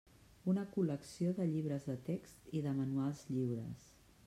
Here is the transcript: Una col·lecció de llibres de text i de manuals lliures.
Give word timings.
Una 0.53 0.61
col·lecció 0.75 1.33
de 1.41 1.47
llibres 1.51 1.85
de 1.91 1.97
text 2.09 2.51
i 2.61 2.65
de 2.69 2.75
manuals 2.81 3.25
lliures. 3.37 3.89